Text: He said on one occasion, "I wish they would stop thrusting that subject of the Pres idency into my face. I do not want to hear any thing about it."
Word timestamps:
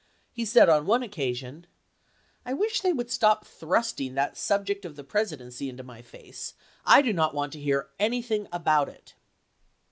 He 0.33 0.45
said 0.45 0.67
on 0.67 0.87
one 0.87 1.03
occasion, 1.03 1.67
"I 2.43 2.53
wish 2.55 2.81
they 2.81 2.91
would 2.91 3.11
stop 3.11 3.45
thrusting 3.45 4.15
that 4.15 4.35
subject 4.35 4.83
of 4.83 4.95
the 4.95 5.03
Pres 5.03 5.31
idency 5.31 5.69
into 5.69 5.83
my 5.83 6.01
face. 6.01 6.55
I 6.87 7.03
do 7.03 7.13
not 7.13 7.35
want 7.35 7.53
to 7.53 7.59
hear 7.61 7.87
any 7.99 8.23
thing 8.23 8.47
about 8.51 8.89
it." 8.89 9.13